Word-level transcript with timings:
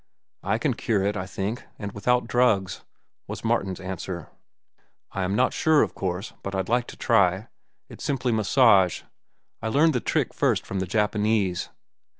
"I 0.41 0.57
can 0.57 0.73
cure 0.73 1.03
it, 1.03 1.15
I 1.15 1.27
think, 1.27 1.63
and 1.77 1.91
without 1.91 2.27
drugs," 2.27 2.83
was 3.27 3.43
Martin's 3.45 3.79
answer. 3.79 4.29
"I 5.11 5.21
am 5.21 5.35
not 5.35 5.53
sure, 5.53 5.83
of 5.83 5.93
course, 5.93 6.33
but 6.41 6.55
I'd 6.55 6.69
like 6.69 6.87
to 6.87 6.97
try. 6.97 7.49
It's 7.87 8.03
simply 8.03 8.31
massage. 8.31 9.03
I 9.61 9.67
learned 9.67 9.93
the 9.93 9.99
trick 9.99 10.33
first 10.33 10.65
from 10.65 10.79
the 10.79 10.87
Japanese. 10.87 11.69